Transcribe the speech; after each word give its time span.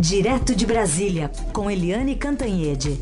Direto 0.00 0.56
de 0.56 0.64
Brasília, 0.64 1.30
com 1.52 1.70
Eliane 1.70 2.16
Cantanhede. 2.16 2.96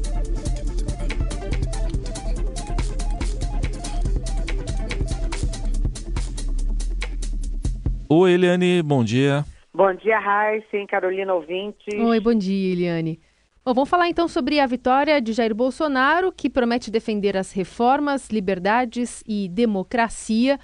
Oi, 8.09 8.33
Eliane, 8.33 8.83
bom 8.83 9.05
dia. 9.05 9.45
Bom 9.73 9.95
dia, 9.95 10.19
Raíssa, 10.19 10.67
Carolina 10.91 11.33
ouvinte. 11.35 11.95
Oi, 11.95 12.19
bom 12.19 12.35
dia, 12.35 12.73
Eliane. 12.73 13.21
Bom, 13.65 13.75
vamos 13.75 13.89
falar 13.89 14.09
então 14.09 14.27
sobre 14.27 14.59
a 14.59 14.67
vitória 14.67 15.21
de 15.21 15.33
Jair 15.33 15.55
Bolsonaro, 15.55 16.33
que 16.33 16.51
promete 16.51 16.91
defender 16.91 17.37
as 17.37 17.53
reformas, 17.53 18.29
liberdades 18.29 19.23
e 19.25 19.49
democracia. 19.49 20.59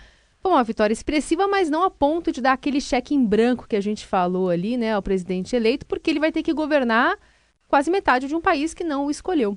Bom, 0.44 0.50
uma 0.50 0.62
vitória 0.62 0.92
expressiva, 0.92 1.48
mas 1.48 1.70
não 1.70 1.82
a 1.84 1.90
ponto 1.90 2.30
de 2.30 2.42
dar 2.42 2.52
aquele 2.52 2.78
cheque 2.78 3.14
em 3.14 3.24
branco 3.24 3.66
que 3.66 3.76
a 3.76 3.80
gente 3.80 4.06
falou 4.06 4.50
ali, 4.50 4.76
né, 4.76 4.92
ao 4.92 5.02
presidente 5.02 5.56
eleito, 5.56 5.86
porque 5.86 6.10
ele 6.10 6.20
vai 6.20 6.30
ter 6.30 6.42
que 6.42 6.52
governar 6.52 7.16
quase 7.66 7.90
metade 7.90 8.28
de 8.28 8.36
um 8.36 8.42
país 8.42 8.74
que 8.74 8.84
não 8.84 9.06
o 9.06 9.10
escolheu. 9.10 9.56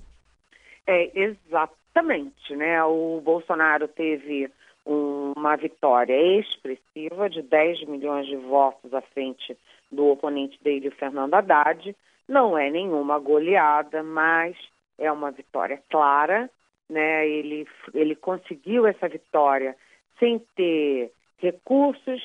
É, 0.87 1.11
exatamente, 1.13 2.55
né? 2.55 2.81
O 2.85 3.19
Bolsonaro 3.21 3.89
teve 3.89 4.49
um, 4.85 5.33
uma 5.35 5.57
vitória 5.57 6.15
expressiva 6.39 7.29
de 7.29 7.41
10 7.41 7.85
milhões 7.89 8.25
de 8.25 8.37
votos 8.37 8.93
à 8.93 9.01
frente 9.01 9.57
do 9.91 10.05
oponente 10.07 10.57
dele, 10.63 10.87
o 10.87 10.95
Fernando 10.95 11.33
Haddad. 11.33 11.93
Não 12.29 12.57
é 12.57 12.71
nenhuma 12.71 13.19
goleada, 13.19 14.01
mas 14.03 14.55
é 14.97 15.11
uma 15.11 15.31
vitória 15.31 15.83
clara, 15.89 16.49
né? 16.89 17.27
Ele, 17.27 17.67
ele 17.93 18.15
conseguiu 18.15 18.87
essa 18.87 19.09
vitória 19.09 19.75
sem 20.19 20.39
ter 20.55 21.11
recursos, 21.37 22.21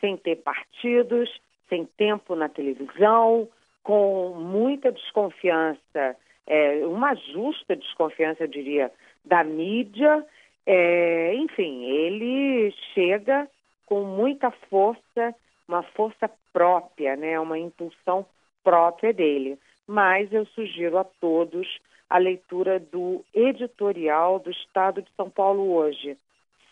sem 0.00 0.16
ter 0.16 0.36
partidos, 0.36 1.30
sem 1.68 1.84
tempo 1.84 2.34
na 2.34 2.48
televisão, 2.48 3.48
com 3.82 4.34
muita 4.34 4.90
desconfiança, 4.90 6.16
é, 6.46 6.86
uma 6.86 7.14
justa 7.14 7.76
desconfiança, 7.76 8.44
eu 8.44 8.48
diria, 8.48 8.92
da 9.24 9.42
mídia. 9.44 10.24
É, 10.64 11.34
enfim, 11.34 11.84
ele 11.84 12.72
chega 12.94 13.48
com 13.84 14.02
muita 14.02 14.50
força, 14.68 15.34
uma 15.68 15.82
força 15.82 16.30
própria, 16.52 17.16
né, 17.16 17.38
uma 17.38 17.58
impulsão 17.58 18.26
própria 18.64 19.12
dele. 19.12 19.58
Mas 19.86 20.32
eu 20.32 20.44
sugiro 20.46 20.98
a 20.98 21.04
todos 21.04 21.66
a 22.10 22.18
leitura 22.18 22.78
do 22.78 23.24
editorial 23.34 24.38
do 24.38 24.50
Estado 24.50 25.02
de 25.02 25.10
São 25.16 25.28
Paulo 25.30 25.72
hoje, 25.72 26.16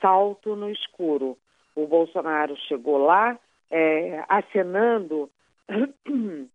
salto 0.04 0.54
no 0.54 0.70
escuro. 0.70 1.38
O 1.74 1.86
Bolsonaro 1.86 2.54
chegou 2.68 2.98
lá 2.98 3.38
é, 3.70 4.22
acenando, 4.28 5.30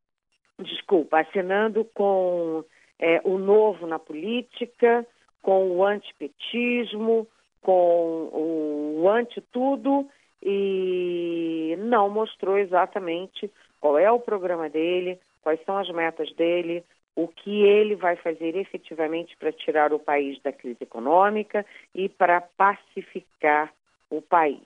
desculpa, 0.59 1.21
acenando 1.21 1.83
com 1.95 2.63
é, 2.99 3.19
o 3.23 3.39
novo 3.39 3.87
na 3.87 3.97
política, 3.97 5.03
com 5.41 5.71
o 5.71 5.83
antipetismo, 5.83 7.27
com 7.63 8.29
o 8.31 9.09
anti-tudo 9.09 10.07
e 10.43 11.75
não 11.79 12.07
mostrou 12.07 12.59
exatamente 12.59 13.51
qual 13.81 13.97
é 13.97 14.11
o 14.11 14.19
programa 14.19 14.69
dele, 14.69 15.19
quais 15.41 15.59
são 15.65 15.75
as 15.75 15.89
metas 15.89 16.31
dele, 16.35 16.83
o 17.23 17.27
que 17.27 17.63
ele 17.63 17.95
vai 17.95 18.15
fazer 18.15 18.55
efetivamente 18.55 19.35
para 19.35 19.51
tirar 19.51 19.91
o 19.91 19.99
país 19.99 20.41
da 20.41 20.53
crise 20.53 20.77
econômica 20.81 21.65
e 21.93 22.07
para 22.07 22.39
pacificar 22.39 23.73
o 24.09 24.21
país. 24.21 24.63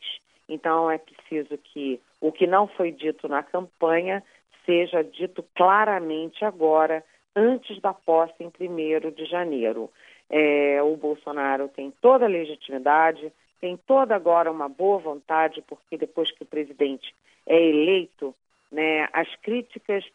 Então 0.47 0.91
é 0.91 0.99
preciso 0.99 1.57
que 1.57 1.99
o 2.21 2.31
que 2.31 2.45
não 2.45 2.67
foi 2.67 2.91
dito 2.91 3.27
na 3.27 3.41
campanha 3.41 4.21
seja 4.67 5.03
dito 5.03 5.43
claramente 5.55 6.45
agora, 6.45 7.03
antes 7.35 7.81
da 7.81 7.91
posse 7.91 8.35
em 8.39 8.47
1 8.47 9.11
de 9.11 9.25
janeiro. 9.25 9.89
É, 10.29 10.81
o 10.83 10.95
Bolsonaro 10.95 11.67
tem 11.69 11.91
toda 12.01 12.25
a 12.25 12.29
legitimidade, 12.29 13.33
tem 13.59 13.77
toda 13.87 14.15
agora 14.15 14.51
uma 14.51 14.69
boa 14.69 14.99
vontade, 14.99 15.63
porque 15.67 15.97
depois 15.97 16.31
que 16.31 16.43
o 16.43 16.45
presidente 16.45 17.13
é 17.47 17.59
eleito, 17.59 18.33
né, 18.71 19.07
as 19.11 19.27
críticas 19.37 20.05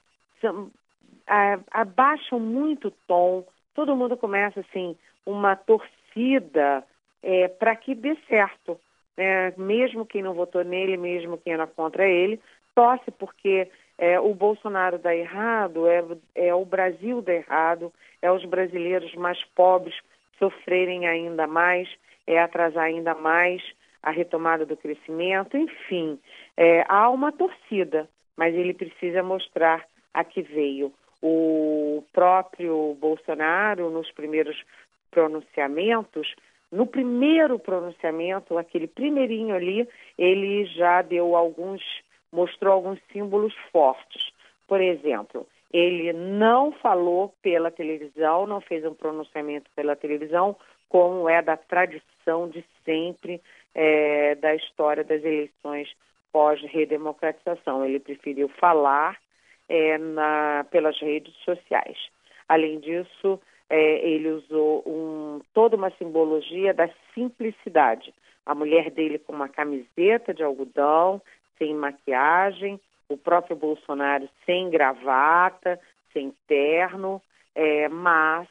são, 0.41 0.71
abaixam 1.71 2.41
muito 2.41 2.89
o 2.89 2.95
tom, 3.07 3.45
todo 3.75 3.97
mundo 3.97 4.17
começa 4.17 4.61
assim, 4.61 4.97
uma 5.27 5.55
torcida 5.55 6.85
é, 7.23 7.49
para 7.49 7.77
que 7.77 7.95
dê 7.95 8.17
certo. 8.29 8.79
É, 9.17 9.53
mesmo 9.57 10.07
quem 10.07 10.23
não 10.23 10.33
votou 10.33 10.63
nele, 10.63 10.97
mesmo 10.97 11.39
quem 11.39 11.53
era 11.53 11.67
contra 11.67 12.07
ele, 12.07 12.41
torce 12.75 13.11
porque 13.11 13.69
é, 13.99 14.21
o 14.21 14.33
Bolsonaro 14.33 14.99
dá 14.99 15.15
errado, 15.15 15.89
é, 15.89 16.05
é 16.37 16.55
o 16.55 16.65
Brasil 16.65 17.21
dá 17.21 17.35
errado, 17.35 17.93
é 18.23 18.31
os 18.31 18.45
brasileiros 18.45 19.13
mais 19.17 19.43
pobres 19.57 19.97
sofrerem 20.39 21.09
ainda 21.09 21.49
mais, 21.49 21.89
é 22.27 22.41
atrasar 22.41 22.85
ainda 22.85 23.15
mais 23.15 23.61
a 24.03 24.13
retomada 24.13 24.65
do 24.65 24.77
crescimento, 24.77 25.57
enfim, 25.57 26.19
é, 26.57 26.85
há 26.89 27.11
uma 27.11 27.33
torcida, 27.33 28.09
mas 28.37 28.55
ele 28.55 28.73
precisa 28.73 29.23
mostrar 29.23 29.85
a 30.15 30.23
que 30.23 30.43
veio 30.43 30.93
o 31.23 32.05
próprio 32.13 32.97
Bolsonaro, 33.01 33.91
nos 33.91 34.11
primeiros 34.13 34.57
pronunciamentos, 35.11 36.35
no 36.71 36.87
primeiro 36.87 37.59
pronunciamento, 37.59 38.59
aquele 38.59 38.87
primeirinho 38.87 39.55
ali, 39.55 39.89
ele 40.17 40.67
já 40.67 41.03
deu 41.03 41.35
alguns, 41.35 41.83
mostrou 42.31 42.75
alguns 42.75 43.01
símbolos 43.13 43.55
fortes. 43.73 44.31
Por 44.67 44.81
exemplo, 44.81 45.47
ele 45.73 46.13
não 46.13 46.73
falou 46.73 47.35
pela 47.43 47.71
televisão, 47.71 48.47
não 48.47 48.61
fez 48.61 48.85
um 48.85 48.95
pronunciamento 48.95 49.71
pela 49.75 49.97
televisão, 49.97 50.57
como 50.89 51.29
é 51.29 51.43
da 51.43 51.57
tradição 51.57 52.49
de 52.49 52.65
sempre 52.85 53.41
é, 53.75 54.35
da 54.37 54.55
história 54.55 55.05
das 55.05 55.23
eleições 55.23 55.89
pós-redemocratização. 56.33 57.85
Ele 57.85 57.99
preferiu 57.99 58.49
falar 58.49 59.19
é, 59.69 59.99
na, 59.99 60.67
pelas 60.71 60.99
redes 60.99 61.35
sociais. 61.45 61.97
Além 62.49 62.81
disso, 62.81 63.41
é, 63.69 64.09
ele 64.09 64.31
usou 64.31 64.83
um, 64.87 65.41
toda 65.53 65.77
uma 65.77 65.91
simbologia 65.91 66.73
da 66.73 66.89
simplicidade. 67.15 68.15
A 68.47 68.55
mulher 68.55 68.91
dele 68.91 69.19
com 69.19 69.33
uma 69.33 69.49
camiseta 69.49 70.33
de 70.33 70.43
algodão, 70.43 71.21
sem 71.59 71.75
maquiagem, 71.75 72.81
o 73.09 73.17
próprio 73.17 73.57
Bolsonaro 73.57 74.29
sem 74.47 74.71
gravata, 74.71 75.79
sem 76.13 76.33
terno, 76.47 77.21
é, 77.55 77.89
mas 77.89 78.49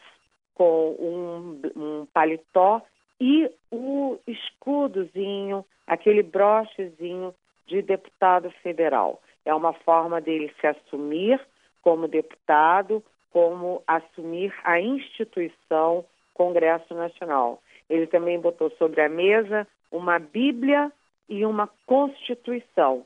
com 0.54 0.96
um, 1.00 1.62
um 1.76 2.08
paletó 2.14 2.82
e 3.20 3.50
o 3.72 4.18
escudozinho, 4.28 5.66
aquele 5.86 6.24
brochezinho 6.24 7.34
de 7.66 7.82
deputado 7.82 8.52
federal. 8.64 9.22
É 9.48 9.56
uma 9.56 9.72
forma 9.72 10.20
dele 10.20 10.54
se 10.60 10.68
assumir 10.68 11.40
como 11.82 12.06
deputado, 12.06 13.02
como 13.32 13.82
assumir 13.88 14.54
a 14.66 14.78
instituição 14.78 16.04
Congresso 16.34 16.94
Nacional. 16.94 17.64
Ele 17.90 18.08
também 18.08 18.38
botou 18.38 18.70
sobre 18.72 19.00
a 19.02 19.08
mesa 19.08 19.66
uma 19.90 20.20
Bíblia 20.20 20.92
e 21.30 21.46
uma 21.46 21.70
Constituição. 21.86 23.06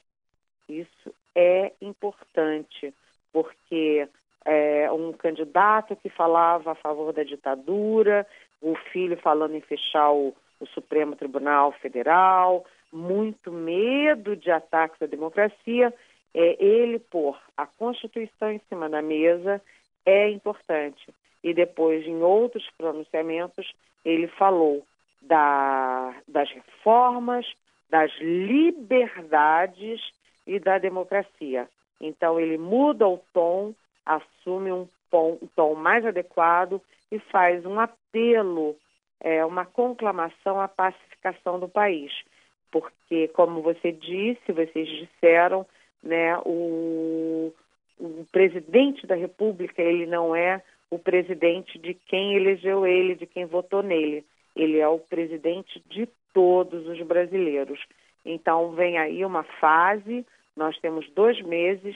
Isso 0.68 1.14
é 1.36 1.74
importante, 1.80 2.92
porque 3.32 4.08
é, 4.44 4.92
um 4.92 5.14
candidato 5.14 5.96
que 5.96 6.10
falava 6.10 6.72
a 6.72 6.76
favor 6.76 7.14
da 7.14 7.22
ditadura, 7.22 8.26
o 8.60 8.74
filho 8.92 9.16
falando 9.18 9.54
em 9.54 9.62
fechar 9.62 10.12
o, 10.12 10.34
o 10.60 10.66
Supremo 10.66 11.16
Tribunal 11.16 11.72
Federal, 11.74 12.66
muito 12.92 13.52
medo 13.52 14.36
de 14.36 14.50
ataques 14.50 15.00
à 15.04 15.06
democracia, 15.06 15.94
é, 16.34 16.64
ele 16.64 17.00
pôr 17.00 17.38
a 17.58 17.66
Constituição 17.66 18.52
em 18.52 18.62
cima 18.70 18.90
da 18.90 19.02
mesa 19.02 19.62
é 20.06 20.30
importante. 20.30 21.14
E 21.44 21.54
depois, 21.54 22.06
em 22.06 22.22
outros 22.22 22.68
pronunciamentos, 22.78 23.74
ele 24.06 24.28
falou 24.28 24.86
da, 25.22 26.16
das 26.28 26.50
reformas, 26.52 27.46
das 27.90 28.12
liberdades 28.20 30.02
e 30.48 30.60
da 30.60 30.78
democracia. 30.78 31.68
Então, 32.00 32.40
ele 32.40 32.58
muda 32.58 33.08
o 33.08 33.20
tom, 33.34 33.74
assume 34.06 34.72
um 34.72 34.88
tom, 35.56 35.76
mais 35.76 36.06
adequado 36.06 36.82
e 37.12 37.20
faz 37.20 37.66
um 37.66 37.80
apelo, 37.80 38.76
é, 39.20 39.46
uma 39.46 39.66
conclamação 39.66 40.60
à 40.60 40.68
pacificação 40.68 41.60
do 41.60 41.68
país. 41.68 42.12
Porque, 42.72 43.28
como 43.30 43.62
você 43.62 43.92
disse, 43.92 44.52
vocês 44.52 44.88
disseram, 44.88 45.66
né, 46.04 46.38
o, 46.46 47.54
o 48.00 48.26
presidente 48.32 49.06
da 49.06 49.16
República, 49.16 49.82
ele 49.82 50.06
não 50.06 50.36
é 50.36 50.62
o 50.90 51.00
presidente 51.00 51.78
de 51.80 51.94
quem 51.94 52.36
elegeu 52.36 52.86
ele, 52.86 53.16
de 53.16 53.26
quem 53.26 53.46
votou 53.46 53.82
nele. 53.82 54.26
Ele 54.56 54.80
é 54.80 54.88
o 54.88 55.00
presidente 55.00 55.82
de 55.90 56.08
todos 56.34 56.86
os 56.88 57.02
brasileiros. 57.02 57.80
Então, 58.26 58.72
vem 58.72 58.98
aí 58.98 59.24
uma 59.24 59.44
fase, 59.44 60.26
nós 60.56 60.78
temos 60.80 61.10
dois 61.12 61.42
meses 61.42 61.96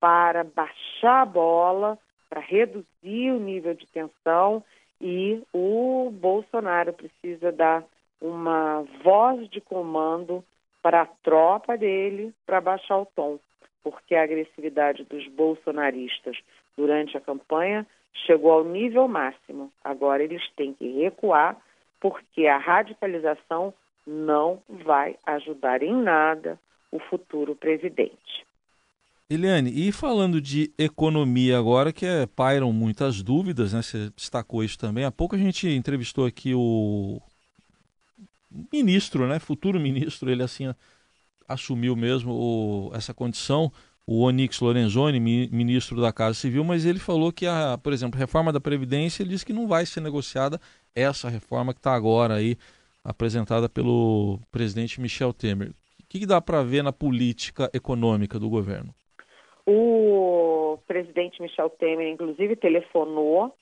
para 0.00 0.42
baixar 0.42 1.22
a 1.22 1.26
bola, 1.26 1.98
para 2.28 2.40
reduzir 2.40 3.32
o 3.32 3.40
nível 3.40 3.74
de 3.74 3.86
tensão 3.86 4.64
e 5.00 5.42
o 5.52 6.10
Bolsonaro 6.12 6.92
precisa 6.92 7.50
dar 7.50 7.84
uma 8.20 8.84
voz 9.02 9.48
de 9.48 9.60
comando 9.60 10.44
para 10.82 11.02
a 11.02 11.06
tropa 11.06 11.76
dele 11.76 12.32
para 12.46 12.60
baixar 12.60 12.98
o 12.98 13.06
tom, 13.06 13.38
porque 13.82 14.14
a 14.14 14.22
agressividade 14.22 15.04
dos 15.04 15.26
bolsonaristas 15.28 16.38
durante 16.76 17.16
a 17.16 17.20
campanha 17.20 17.86
chegou 18.26 18.52
ao 18.52 18.64
nível 18.64 19.06
máximo. 19.08 19.72
Agora 19.84 20.22
eles 20.22 20.42
têm 20.56 20.72
que 20.74 21.02
recuar, 21.02 21.56
porque 22.00 22.46
a 22.46 22.58
radicalização 22.58 23.72
não 24.06 24.62
vai 24.68 25.16
ajudar 25.26 25.82
em 25.82 25.94
nada 25.94 26.58
o 26.90 26.98
futuro 26.98 27.54
presidente. 27.54 28.46
Eliane, 29.28 29.70
e 29.72 29.92
falando 29.92 30.40
de 30.40 30.72
economia 30.76 31.56
agora, 31.56 31.92
que 31.92 32.04
é, 32.04 32.26
pairam 32.26 32.72
muitas 32.72 33.22
dúvidas, 33.22 33.72
né? 33.72 33.80
Você 33.80 34.10
destacou 34.10 34.64
isso 34.64 34.76
também. 34.76 35.04
Há 35.04 35.12
pouco 35.12 35.36
a 35.36 35.38
gente 35.38 35.68
entrevistou 35.68 36.26
aqui 36.26 36.52
o 36.52 37.20
ministro, 38.72 39.26
né? 39.26 39.38
Futuro 39.38 39.78
ministro, 39.78 40.30
ele 40.30 40.42
assim 40.42 40.74
assumiu 41.46 41.96
mesmo 41.96 42.32
o, 42.32 42.90
essa 42.94 43.12
condição, 43.12 43.72
o 44.06 44.22
Onyx 44.22 44.60
Lorenzoni, 44.60 45.20
ministro 45.20 46.00
da 46.00 46.12
Casa 46.12 46.34
Civil, 46.34 46.64
mas 46.64 46.84
ele 46.84 46.98
falou 46.98 47.32
que 47.32 47.46
a, 47.46 47.78
por 47.78 47.92
exemplo, 47.92 48.16
a 48.16 48.20
reforma 48.20 48.52
da 48.52 48.60
Previdência, 48.60 49.22
ele 49.22 49.30
disse 49.30 49.46
que 49.46 49.52
não 49.52 49.66
vai 49.66 49.84
ser 49.84 50.00
negociada 50.00 50.60
essa 50.94 51.28
reforma 51.28 51.72
que 51.72 51.80
está 51.80 51.94
agora 51.94 52.34
aí 52.34 52.56
apresentada 53.04 53.68
pelo 53.68 54.38
presidente 54.50 55.00
Michel 55.00 55.32
Temer. 55.32 55.70
O 55.70 55.74
que, 56.08 56.20
que 56.20 56.26
dá 56.26 56.40
para 56.40 56.62
ver 56.62 56.82
na 56.82 56.92
política 56.92 57.70
econômica 57.72 58.38
do 58.38 58.48
governo? 58.48 58.94
O 59.66 60.78
presidente 60.86 61.40
Michel 61.40 61.70
Temer, 61.70 62.08
inclusive, 62.08 62.56
telefonou 62.56 63.54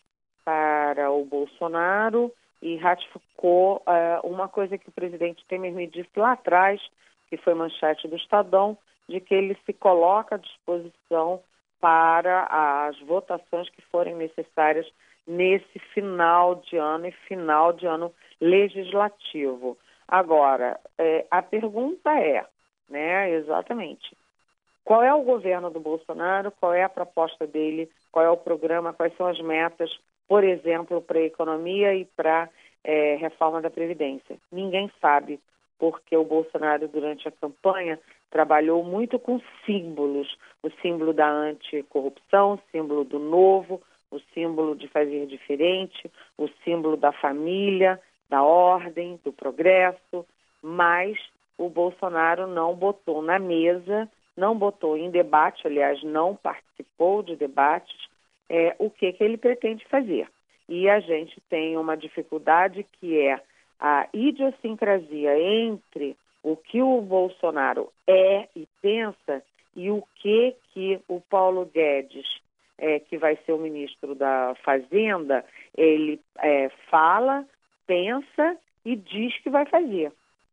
para 0.45 1.11
o 1.11 1.25
Bolsonaro 1.25 2.33
e 2.61 2.77
ratificou 2.77 3.83
uh, 3.87 4.27
uma 4.27 4.49
coisa 4.49 4.77
que 4.77 4.89
o 4.89 4.93
presidente 4.93 5.45
Temer 5.47 5.73
me 5.73 5.87
disse 5.87 6.11
lá 6.17 6.33
atrás, 6.33 6.81
que 7.29 7.37
foi 7.37 7.55
manchete 7.55 8.09
do 8.09 8.17
Estadão, 8.17 8.77
de 9.09 9.21
que 9.21 9.35
ele 9.35 9.57
se 9.65 9.73
coloca 9.73 10.35
à 10.35 10.39
disposição 10.39 11.41
para 11.81 12.87
as 12.89 12.99
votações 13.01 13.69
que 13.71 13.83
forem 13.83 14.15
necessárias 14.15 14.87
nesse 15.27 15.79
final 15.95 16.57
de 16.57 16.77
ano 16.77 17.07
e 17.07 17.13
final 17.13 17.73
de 17.73 17.87
ano 17.87 18.13
legislativo. 18.41 19.79
Agora, 20.07 20.81
é, 20.97 21.27
a 21.31 21.43
pergunta 21.43 22.11
é, 22.19 22.45
né, 22.89 23.31
exatamente, 23.31 24.17
qual 24.85 25.03
é 25.03 25.13
o 25.13 25.23
governo 25.23 25.71
do 25.71 25.79
Bolsonaro, 25.79 26.51
qual 26.51 26.73
é 26.73 26.83
a 26.83 26.89
proposta 26.89 27.47
dele, 27.47 27.91
qual 28.11 28.25
é 28.25 28.31
o 28.31 28.39
programa, 28.39 28.95
quais 28.95 29.15
são 29.17 29.27
as 29.27 29.39
metas, 29.41 29.91
por 30.29 30.45
exemplo, 30.45 31.01
para 31.01 31.19
a 31.19 31.25
economia 31.25 31.95
e 31.95 32.05
para 32.05 32.49
é, 32.85 33.17
reforma 33.17 33.61
da 33.61 33.71
Previdência. 33.71 34.37
Ninguém 34.53 34.91
sabe, 35.01 35.41
porque 35.79 36.17
o 36.17 36.25
Bolsonaro, 36.25 36.87
durante 36.87 37.27
a 37.27 37.33
campanha, 37.33 37.99
trabalhou 38.31 38.85
muito 38.85 39.19
com 39.19 39.41
símbolos, 39.65 40.37
o 40.63 40.71
símbolo 40.83 41.13
da 41.13 41.29
anticorrupção, 41.29 42.55
o 42.55 42.61
símbolo 42.71 43.05
do 43.05 43.19
novo, 43.19 43.81
o 44.11 44.21
símbolo 44.35 44.77
de 44.77 44.87
fazer 44.89 45.27
diferente, 45.27 46.11
o 46.37 46.49
símbolo 46.65 46.97
da 46.97 47.13
família, 47.13 48.01
da 48.29 48.43
ordem, 48.43 49.19
do 49.25 49.33
progresso, 49.33 50.27
mas 50.63 51.19
o 51.57 51.69
Bolsonaro 51.69 52.47
não 52.47 52.75
botou 52.75 53.23
na 53.23 53.39
mesa 53.39 54.09
não 54.39 54.57
botou 54.57 54.97
em 54.97 55.11
debate, 55.11 55.67
aliás, 55.67 56.03
não 56.03 56.37
participou 56.37 57.23
de 57.23 57.35
debates, 57.35 58.09
é, 58.49 58.75
o 58.79 58.91
que, 58.91 59.13
que 59.13 59.23
ele 59.23 59.37
pretende 59.37 59.85
fazer. 59.87 60.29
E 60.69 60.89
a 60.89 61.01
gente 61.01 61.41
tem 61.49 61.77
uma 61.77 61.97
dificuldade 61.97 62.87
que 63.01 63.19
é 63.19 63.41
a 63.81 64.09
idiosincrasia 64.13 65.39
entre 65.39 66.17
o 66.43 66.57
que 66.57 66.83
o 66.83 67.01
Bolsonaro 67.01 67.93
é 68.07 68.49
e 68.55 68.67
pensa 68.81 69.43
e 69.75 69.91
o 69.91 70.03
que 70.17 70.55
que 70.73 71.01
o 71.09 71.21
Paulo 71.21 71.65
Guedes, 71.67 72.27
é, 72.77 72.99
que 72.99 73.17
vai 73.17 73.37
ser 73.45 73.53
o 73.53 73.59
ministro 73.59 74.15
da 74.15 74.55
Fazenda, 74.65 75.45
ele 75.77 76.21
é, 76.39 76.69
fala, 76.91 77.47
pensa 77.87 78.57
e 78.85 78.97
diz 78.97 79.37
que 79.43 79.51
vai 79.51 79.67
fazer. 79.67 80.13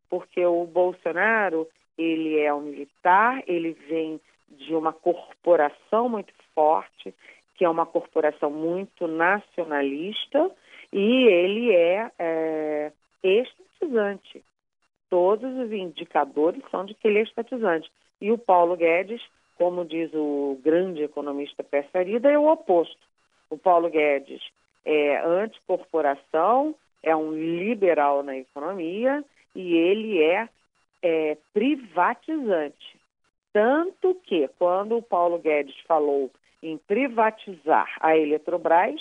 Porque 0.09 0.45
o 0.45 0.65
Bolsonaro, 0.65 1.67
ele 1.97 2.39
é 2.39 2.53
um 2.53 2.61
militar, 2.61 3.43
ele 3.47 3.71
vem 3.87 4.19
de 4.49 4.75
uma 4.75 4.93
corporação 4.93 6.07
muito 6.07 6.33
forte, 6.53 7.13
que 7.55 7.65
é 7.65 7.69
uma 7.69 7.85
corporação 7.85 8.49
muito 8.49 9.07
nacionalista, 9.07 10.51
e 10.91 11.25
ele 11.27 11.73
é, 11.73 12.11
é 12.19 12.91
estatizante. 13.23 14.43
Todos 15.09 15.51
os 15.57 15.71
indicadores 15.71 16.61
são 16.69 16.85
de 16.85 16.93
que 16.93 17.07
ele 17.07 17.19
é 17.19 17.23
estatizante. 17.23 17.89
E 18.19 18.31
o 18.31 18.37
Paulo 18.37 18.75
Guedes, 18.75 19.21
como 19.57 19.85
diz 19.85 20.11
o 20.13 20.59
grande 20.63 21.03
economista 21.03 21.63
Persarida, 21.63 22.29
é 22.29 22.37
o 22.37 22.47
oposto. 22.47 22.99
O 23.49 23.57
Paulo 23.57 23.89
Guedes 23.89 24.41
é 24.83 25.17
anticorporação, 25.25 26.75
é 27.01 27.15
um 27.15 27.31
liberal 27.31 28.23
na 28.23 28.37
economia 28.37 29.23
e 29.55 29.75
ele 29.75 30.21
é 30.21 30.49
é, 31.01 31.37
privatizante. 31.53 32.99
Tanto 33.53 34.15
que, 34.23 34.49
quando 34.57 34.97
o 34.97 35.01
Paulo 35.01 35.37
Guedes 35.37 35.79
falou 35.87 36.31
em 36.65 36.77
privatizar 36.77 37.95
a 37.99 38.17
Eletrobras, 38.17 38.99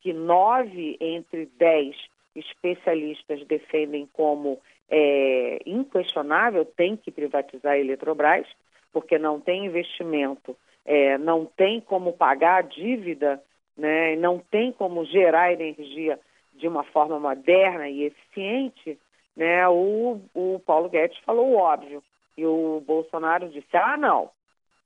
que 0.00 0.12
nove 0.12 0.96
entre 1.00 1.46
dez 1.56 1.96
especialistas 2.34 3.46
defendem 3.46 4.08
como 4.12 4.60
é, 4.90 5.60
inquestionável, 5.64 6.64
tem 6.64 6.96
que 6.96 7.12
privatizar 7.12 7.72
a 7.72 7.78
Eletrobras, 7.78 8.46
porque 8.92 9.16
não 9.16 9.40
tem 9.40 9.66
investimento, 9.66 10.56
é, 10.84 11.16
não 11.16 11.46
tem 11.46 11.80
como 11.80 12.12
pagar 12.12 12.58
a 12.58 12.62
dívida, 12.62 13.40
né, 13.76 14.16
não 14.16 14.38
tem 14.38 14.72
como 14.72 15.04
gerar 15.04 15.52
energia 15.52 16.18
de 16.54 16.66
uma 16.66 16.82
forma 16.82 17.18
moderna 17.18 17.88
e 17.88 18.04
eficiente, 18.04 18.98
né, 19.36 19.68
o, 19.68 20.20
o 20.34 20.60
Paulo 20.66 20.88
Guedes 20.88 21.18
falou 21.18 21.50
o 21.50 21.56
óbvio. 21.56 22.02
E 22.36 22.44
o 22.44 22.82
Bolsonaro 22.84 23.48
disse: 23.48 23.76
ah, 23.76 23.96
não, 23.96 24.30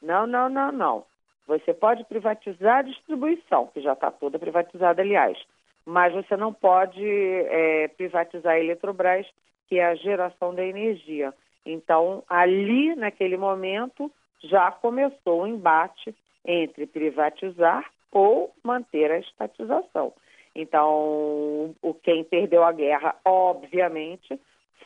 não, 0.03 0.27
não, 0.27 0.49
não, 0.51 0.73
não. 0.73 1.05
Você 1.49 1.73
pode 1.73 2.05
privatizar 2.05 2.81
a 2.81 2.83
distribuição, 2.83 3.69
que 3.69 3.81
já 3.81 3.95
está 3.95 4.11
toda 4.11 4.39
privatizada, 4.39 5.01
aliás, 5.01 5.39
mas 5.87 6.13
você 6.13 6.37
não 6.37 6.53
pode 6.53 7.03
é, 7.03 7.89
privatizar 7.89 8.53
a 8.53 8.61
Eletrobras, 8.61 9.27
que 9.67 9.79
é 9.79 9.87
a 9.87 9.95
geração 9.95 10.55
da 10.55 10.63
energia. 10.63 11.33
Então, 11.65 12.23
ali, 12.29 12.95
naquele 12.95 13.39
momento, 13.39 14.13
já 14.45 14.71
começou 14.71 15.43
o 15.43 15.47
embate 15.47 16.15
entre 16.45 16.87
privatizar 16.87 17.91
ou 18.13 18.53
manter 18.63 19.11
a 19.11 19.19
estatização. 19.19 20.13
Então, 20.55 21.75
o 21.81 21.95
quem 21.95 22.25
perdeu 22.25 22.63
a 22.63 22.73
guerra, 22.73 23.17
obviamente, 23.25 24.39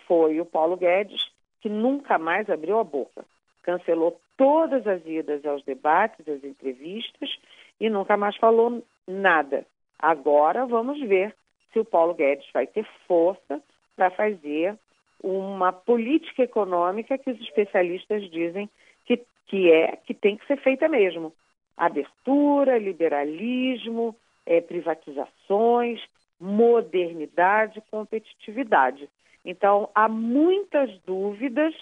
foi 0.07 0.41
o 0.41 0.45
Paulo 0.47 0.77
Guedes, 0.77 1.29
que 1.61 1.69
nunca 1.69 2.19
mais 2.19 2.49
abriu 2.49 2.79
a 2.79 2.85
boca. 2.85 3.25
Cancelou 3.63 4.21
todas 4.37 4.87
as 4.87 5.05
idas 5.07 5.45
aos 5.45 5.65
debates, 5.65 6.29
às 6.29 6.43
entrevistas 6.43 7.31
e 7.81 7.89
nunca 7.89 8.17
mais 8.17 8.37
falou 8.37 8.83
nada. 9.07 9.65
Agora 9.99 10.67
vamos 10.67 11.01
ver 11.01 11.35
se 11.73 11.79
o 11.79 11.85
Paulo 11.85 12.15
Guedes 12.15 12.49
vai 12.53 12.67
ter 12.67 12.87
força 13.07 13.63
para 13.97 14.11
fazer 14.11 14.77
uma 15.23 15.73
política 15.73 16.43
econômica 16.43 17.17
que 17.17 17.31
os 17.31 17.41
especialistas 17.41 18.29
dizem 18.31 18.69
que, 19.05 19.21
que 19.47 19.71
é 19.71 19.97
que 19.97 20.13
tem 20.13 20.37
que 20.37 20.47
ser 20.47 20.57
feita 20.59 20.89
mesmo. 20.89 21.33
Abertura, 21.77 22.79
liberalismo, 22.79 24.15
é, 24.45 24.61
privatizações, 24.61 26.03
modernidade, 26.41 27.81
competitividade. 27.91 29.09
Então, 29.45 29.89
há 29.95 30.09
muitas 30.09 30.91
dúvidas 31.07 31.75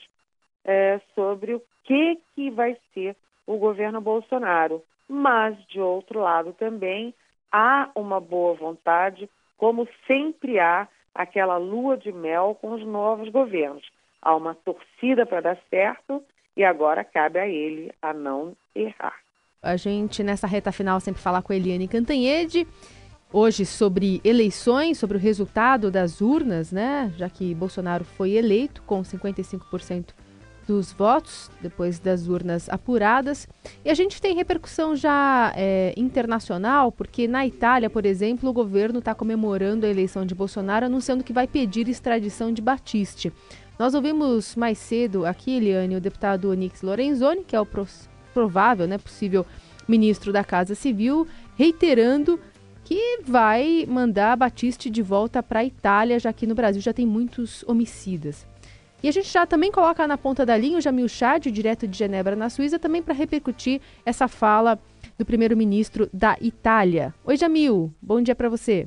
é, 0.64 1.00
sobre 1.14 1.54
o 1.54 1.62
que, 1.84 2.18
que 2.34 2.50
vai 2.50 2.76
ser 2.94 3.16
o 3.46 3.56
governo 3.56 4.00
Bolsonaro. 4.00 4.82
Mas, 5.08 5.58
de 5.66 5.80
outro 5.80 6.20
lado, 6.20 6.52
também 6.52 7.12
há 7.50 7.90
uma 7.94 8.20
boa 8.20 8.54
vontade, 8.54 9.28
como 9.56 9.88
sempre 10.06 10.58
há 10.60 10.86
aquela 11.14 11.56
lua 11.56 11.96
de 11.96 12.12
mel 12.12 12.56
com 12.60 12.72
os 12.72 12.86
novos 12.86 13.28
governos. 13.28 13.84
Há 14.22 14.36
uma 14.36 14.54
torcida 14.54 15.26
para 15.26 15.40
dar 15.40 15.58
certo 15.68 16.22
e 16.56 16.62
agora 16.62 17.02
cabe 17.02 17.38
a 17.38 17.48
ele 17.48 17.92
a 18.00 18.12
não 18.12 18.54
errar. 18.74 19.16
A 19.62 19.76
gente, 19.76 20.22
nessa 20.22 20.46
reta 20.46 20.72
final, 20.72 21.00
sempre 21.00 21.20
fala 21.20 21.42
com 21.42 21.52
a 21.52 21.56
Eliane 21.56 21.88
Cantanhede, 21.88 22.66
hoje 23.32 23.66
sobre 23.66 24.20
eleições, 24.24 24.98
sobre 24.98 25.16
o 25.16 25.20
resultado 25.20 25.90
das 25.90 26.20
urnas, 26.20 26.72
né? 26.72 27.12
Já 27.16 27.28
que 27.28 27.54
Bolsonaro 27.54 28.04
foi 28.04 28.32
eleito 28.32 28.82
com 28.82 29.02
55% 29.02 30.14
dos 30.70 30.92
votos, 30.92 31.50
depois 31.60 31.98
das 31.98 32.28
urnas 32.28 32.68
apuradas. 32.68 33.48
E 33.84 33.90
a 33.90 33.94
gente 33.94 34.22
tem 34.22 34.36
repercussão 34.36 34.94
já 34.94 35.52
é, 35.56 35.92
internacional, 35.96 36.92
porque 36.92 37.26
na 37.26 37.44
Itália, 37.44 37.90
por 37.90 38.06
exemplo, 38.06 38.48
o 38.48 38.52
governo 38.52 39.00
está 39.00 39.12
comemorando 39.12 39.84
a 39.84 39.88
eleição 39.88 40.24
de 40.24 40.32
Bolsonaro, 40.32 40.86
anunciando 40.86 41.24
que 41.24 41.32
vai 41.32 41.48
pedir 41.48 41.88
extradição 41.88 42.52
de 42.52 42.62
Batiste. 42.62 43.32
Nós 43.80 43.94
ouvimos 43.94 44.54
mais 44.54 44.78
cedo 44.78 45.26
aqui, 45.26 45.56
Eliane, 45.56 45.96
o 45.96 46.00
deputado 46.00 46.50
Onix 46.50 46.82
Lorenzoni, 46.82 47.42
que 47.42 47.56
é 47.56 47.60
o 47.60 47.66
provável, 48.32 48.86
né, 48.86 48.96
possível 48.96 49.44
ministro 49.88 50.32
da 50.32 50.44
Casa 50.44 50.76
Civil, 50.76 51.26
reiterando 51.56 52.38
que 52.84 53.22
vai 53.24 53.84
mandar 53.88 54.36
Batiste 54.36 54.88
de 54.88 55.02
volta 55.02 55.42
para 55.42 55.60
a 55.60 55.64
Itália, 55.64 56.20
já 56.20 56.32
que 56.32 56.46
no 56.46 56.54
Brasil 56.54 56.80
já 56.80 56.92
tem 56.92 57.06
muitos 57.06 57.64
homicidas. 57.66 58.46
E 59.02 59.08
a 59.08 59.12
gente 59.12 59.28
já 59.28 59.46
também 59.46 59.72
coloca 59.72 60.06
na 60.06 60.18
ponta 60.18 60.44
da 60.44 60.56
linha 60.56 60.76
o 60.76 60.80
Jamil 60.80 61.08
Chad, 61.08 61.46
direto 61.46 61.88
de 61.88 61.96
Genebra, 61.96 62.36
na 62.36 62.50
Suíça, 62.50 62.78
também 62.78 63.02
para 63.02 63.14
repercutir 63.14 63.80
essa 64.04 64.28
fala 64.28 64.78
do 65.18 65.24
primeiro-ministro 65.24 66.08
da 66.12 66.36
Itália. 66.40 67.14
Oi, 67.24 67.36
Jamil, 67.36 67.90
bom 68.02 68.20
dia 68.20 68.34
para 68.34 68.50
você. 68.50 68.86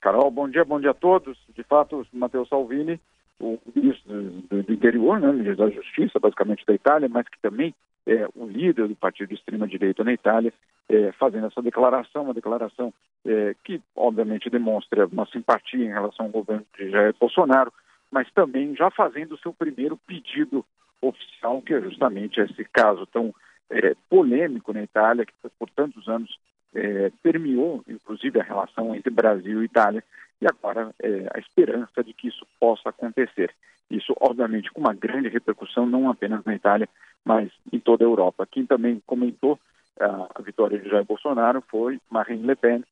Carol, 0.00 0.30
bom 0.30 0.48
dia, 0.48 0.64
bom 0.64 0.80
dia 0.80 0.90
a 0.90 0.94
todos. 0.94 1.38
De 1.54 1.62
fato, 1.62 2.04
Matteo 2.12 2.46
Salvini, 2.46 3.00
o 3.40 3.58
ministro 3.74 4.12
do, 4.50 4.62
do 4.64 4.72
interior, 4.72 5.20
né, 5.20 5.30
ministro 5.30 5.66
da 5.66 5.70
Justiça, 5.70 6.18
basicamente 6.18 6.66
da 6.66 6.74
Itália, 6.74 7.08
mas 7.08 7.28
que 7.28 7.40
também 7.40 7.72
é 8.04 8.26
o 8.34 8.46
líder 8.46 8.88
do 8.88 8.96
partido 8.96 9.28
de 9.28 9.34
extrema-direita 9.34 10.02
na 10.02 10.12
Itália, 10.12 10.52
é, 10.88 11.12
fazendo 11.12 11.46
essa 11.46 11.62
declaração, 11.62 12.24
uma 12.24 12.34
declaração 12.34 12.92
é, 13.24 13.54
que, 13.62 13.80
obviamente, 13.94 14.50
demonstra 14.50 15.06
uma 15.06 15.26
simpatia 15.26 15.84
em 15.84 15.92
relação 15.92 16.26
ao 16.26 16.32
governo 16.32 16.64
de 16.76 16.90
Jair 16.90 17.14
Bolsonaro, 17.20 17.72
mas 18.10 18.30
também 18.32 18.74
já 18.74 18.90
fazendo 18.90 19.34
o 19.34 19.38
seu 19.38 19.52
primeiro 19.52 19.96
pedido 19.96 20.64
oficial, 21.00 21.62
que 21.62 21.74
é 21.74 21.80
justamente 21.80 22.40
esse 22.40 22.64
caso 22.64 23.06
tão 23.06 23.34
é, 23.70 23.94
polêmico 24.08 24.72
na 24.72 24.82
Itália, 24.82 25.26
que 25.26 25.32
por 25.58 25.68
tantos 25.70 26.08
anos 26.08 26.38
é, 26.74 27.10
permeou, 27.22 27.82
inclusive, 27.88 28.40
a 28.40 28.44
relação 28.44 28.94
entre 28.94 29.10
Brasil 29.10 29.62
e 29.62 29.66
Itália, 29.66 30.02
e 30.40 30.46
agora 30.46 30.94
é, 31.02 31.28
a 31.34 31.38
esperança 31.38 32.02
de 32.02 32.12
que 32.12 32.28
isso 32.28 32.46
possa 32.58 32.88
acontecer. 32.88 33.54
Isso, 33.90 34.14
obviamente, 34.20 34.70
com 34.70 34.80
uma 34.80 34.94
grande 34.94 35.28
repercussão, 35.28 35.86
não 35.86 36.10
apenas 36.10 36.44
na 36.44 36.54
Itália, 36.54 36.88
mas 37.24 37.50
em 37.72 37.78
toda 37.78 38.04
a 38.04 38.06
Europa. 38.06 38.46
Quem 38.50 38.66
também 38.66 39.02
comentou 39.06 39.58
a 40.00 40.40
vitória 40.42 40.78
de 40.78 40.88
Jair 40.88 41.04
Bolsonaro 41.04 41.62
foi 41.68 42.00
Marine 42.08 42.46
Le 42.46 42.54
Pen, 42.54 42.84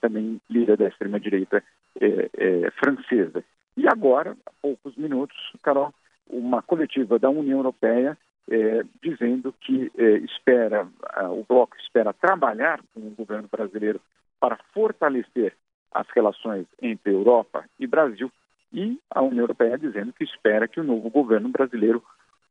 também 0.00 0.40
líder 0.50 0.76
da 0.76 0.88
extrema-direita 0.88 1.62
é, 2.00 2.30
é, 2.36 2.70
francesa. 2.72 3.42
E 3.76 3.88
agora, 3.88 4.36
há 4.46 4.50
poucos 4.60 4.96
minutos, 4.96 5.36
Carol, 5.62 5.92
uma 6.28 6.62
coletiva 6.62 7.18
da 7.18 7.30
União 7.30 7.58
Europeia 7.58 8.16
é, 8.50 8.82
dizendo 9.02 9.54
que 9.60 9.90
é, 9.96 10.16
espera, 10.18 10.86
o 11.30 11.44
bloco 11.48 11.76
espera 11.78 12.12
trabalhar 12.12 12.80
com 12.92 13.00
o 13.00 13.10
governo 13.10 13.48
brasileiro 13.50 14.00
para 14.40 14.58
fortalecer 14.74 15.54
as 15.92 16.06
relações 16.14 16.66
entre 16.80 17.12
Europa 17.12 17.64
e 17.78 17.86
Brasil, 17.86 18.30
e 18.72 18.98
a 19.10 19.22
União 19.22 19.42
Europeia 19.42 19.76
dizendo 19.76 20.12
que 20.12 20.24
espera 20.24 20.66
que 20.66 20.80
o 20.80 20.84
novo 20.84 21.10
governo 21.10 21.48
brasileiro 21.50 22.02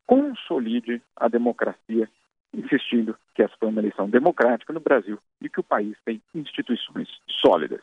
consolide 0.06 1.02
a 1.16 1.28
democracia, 1.28 2.08
insistindo 2.54 3.18
que 3.34 3.42
essa 3.42 3.56
foi 3.60 3.70
uma 3.70 3.82
eleição 3.82 4.10
democrática 4.10 4.72
no 4.72 4.80
Brasil 4.80 5.18
e 5.42 5.50
que 5.50 5.60
o 5.60 5.64
país 5.64 5.98
tem 6.06 6.22
instituições 6.36 7.10
sólidas. 7.28 7.82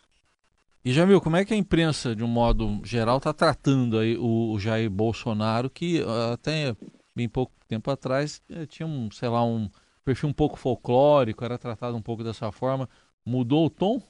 E 0.88 0.90
Jamil, 0.90 1.20
como 1.20 1.36
é 1.36 1.44
que 1.44 1.52
a 1.52 1.56
imprensa, 1.58 2.16
de 2.16 2.24
um 2.24 2.26
modo 2.26 2.80
geral, 2.82 3.18
está 3.18 3.30
tratando 3.30 3.98
aí 3.98 4.16
o, 4.18 4.58
Jair 4.58 4.88
Bolsonaro, 4.88 5.68
que 5.68 6.02
ah, 6.02 6.32
até 6.32 6.74
bem 7.14 7.28
pouco 7.28 7.52
tempo 7.68 7.90
atrás 7.90 8.42
eh, 8.50 8.64
tinha 8.64 8.86
um, 8.86 9.10
sei 9.10 9.28
lá, 9.28 9.44
um 9.44 9.68
perfil 10.02 10.30
um 10.30 10.32
pouco 10.32 10.56
folclórico, 10.56 11.44
era 11.44 11.58
tratado 11.58 11.94
um 11.94 12.00
pouco 12.00 12.24
dessa 12.24 12.50
forma. 12.50 12.88
Mudou 13.22 13.66
o 13.66 13.70
tom? 13.70 14.00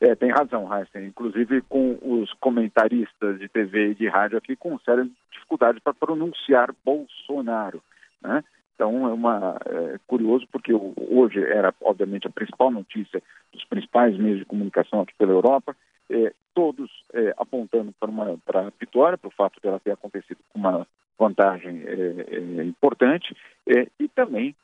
É, 0.00 0.16
tem 0.16 0.32
razão, 0.32 0.68
Heisen. 0.76 1.06
Inclusive 1.06 1.62
com 1.68 1.96
os 2.02 2.32
comentaristas 2.40 3.38
de 3.38 3.48
TV 3.48 3.92
e 3.92 3.94
de 3.94 4.08
rádio 4.08 4.38
aqui 4.38 4.56
com 4.56 4.76
séria 4.80 5.08
dificuldade 5.30 5.80
para 5.80 5.94
pronunciar 5.94 6.74
Bolsonaro. 6.84 7.80
Né? 8.20 8.42
Então 8.74 9.08
é 9.08 9.12
uma 9.12 9.56
é, 9.66 9.98
curioso 10.06 10.46
porque 10.50 10.72
hoje 10.72 11.42
era 11.42 11.72
obviamente 11.80 12.26
a 12.26 12.30
principal 12.30 12.70
notícia 12.70 13.22
dos 13.52 13.64
principais 13.64 14.16
meios 14.18 14.40
de 14.40 14.44
comunicação 14.44 15.00
aqui 15.00 15.14
pela 15.16 15.32
Europa, 15.32 15.76
é, 16.10 16.32
todos 16.54 16.90
é, 17.12 17.32
apontando 17.38 17.92
para 17.98 18.10
uma 18.10 18.36
para 18.44 18.66
a 18.66 18.72
vitória, 18.78 19.16
para 19.16 19.28
o 19.28 19.34
fato 19.34 19.60
dela 19.60 19.80
ter 19.80 19.92
acontecido 19.92 20.38
com 20.52 20.58
uma 20.58 20.86
vantagem 21.18 21.82
é, 21.86 22.60
é, 22.60 22.64
importante 22.64 23.36
é, 23.66 23.86
e 23.98 24.08
também 24.08 24.54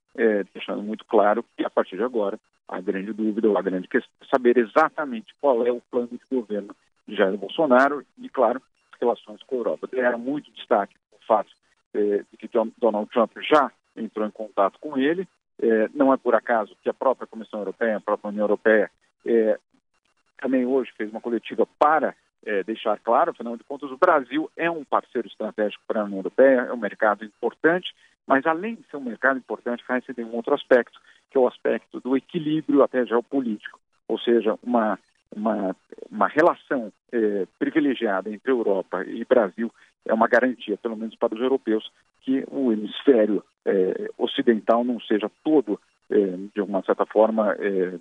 deixando 0.53 0.83
muito 0.83 1.05
claro 1.05 1.45
que 1.57 1.65
a 1.65 1.71
partir 1.71 1.97
de 1.97 2.03
agora 2.03 2.39
a 2.69 2.81
grande 2.81 3.13
dúvida 3.13 3.49
ou 3.49 3.57
a 3.57 3.63
grande 3.63 3.87
questão 3.87 4.11
é 4.21 4.27
saber 4.27 4.59
exatamente 4.59 5.33
qual 5.41 5.65
é 5.65 5.71
o 5.71 5.81
plano 5.89 6.09
de 6.09 6.21
governo 6.31 6.75
de 7.07 7.15
Jair 7.15 7.39
Bolsonaro 7.39 8.05
e 8.19 8.29
claro 8.29 8.61
relações 9.01 9.41
com 9.45 9.55
a 9.55 9.59
Europa. 9.59 9.89
Era 9.95 10.19
muito 10.19 10.51
destaque 10.51 10.97
o 11.13 11.25
fato 11.27 11.49
de 11.95 12.37
que 12.37 12.51
Donald 12.79 13.09
Trump 13.11 13.31
já 13.41 13.71
entrou 13.97 14.27
em 14.27 14.31
contato 14.31 14.79
com 14.81 14.97
ele. 14.99 15.27
É, 15.61 15.89
não 15.95 16.13
é 16.13 16.17
por 16.17 16.35
acaso 16.35 16.77
que 16.83 16.89
a 16.89 16.95
própria 16.95 17.27
Comissão 17.27 17.61
Europeia, 17.61 17.97
a 17.97 18.01
própria 18.01 18.29
União 18.29 18.45
Europeia, 18.45 18.91
é, 19.27 19.59
também 20.39 20.65
hoje 20.65 20.91
fez 20.97 21.11
uma 21.11 21.21
coletiva 21.21 21.67
para 21.79 22.15
é, 22.45 22.63
deixar 22.63 22.99
claro, 22.99 23.31
afinal 23.31 23.57
de 23.57 23.65
contas, 23.65 23.91
o 23.91 23.99
Brasil 23.99 24.51
é 24.57 24.71
um 24.71 24.85
parceiro 24.85 25.29
estratégico 25.29 25.83
para 25.87 26.01
a 26.01 26.05
União 26.05 26.21
Europeia, 26.21 26.61
é 26.61 26.73
um 26.73 26.79
mercado 26.79 27.25
importante, 27.25 27.93
mas 28.27 28.47
além 28.47 28.77
de 28.77 28.85
ser 28.85 28.97
um 28.97 29.05
mercado 29.05 29.39
importante, 29.39 29.85
Heinz 29.89 30.05
tem 30.15 30.25
um 30.25 30.35
outro 30.35 30.55
aspecto, 30.55 30.99
que 31.31 31.37
é 31.37 31.41
o 31.41 31.47
aspecto 31.47 32.01
do 32.01 32.17
equilíbrio 32.17 32.83
até 32.83 33.05
geopolítico, 33.05 33.79
ou 34.09 34.19
seja, 34.19 34.59
uma, 34.63 34.99
uma, 35.35 35.77
uma 36.11 36.29
relação 36.29 36.93
é, 37.13 37.47
privilegiada 37.59 38.31
entre 38.31 38.51
Europa 38.51 39.05
e 39.05 39.25
Brasil 39.25 39.71
é 40.07 40.15
uma 40.15 40.29
garantia, 40.29 40.79
pelo 40.79 40.97
menos 40.97 41.15
para 41.17 41.35
os 41.35 41.41
europeus, 41.41 41.91
que 42.23 42.45
o 42.49 42.73
hemisfério 42.73 43.45
é, 43.65 44.11
ocidental 44.19 44.85
não 44.85 45.01
seja 45.01 45.31
todo, 45.45 45.81
é, 46.11 46.17
de 46.55 46.61
uma 46.61 46.83
certa 46.83 47.07
forma, 47.07 47.55
é, 47.59 47.99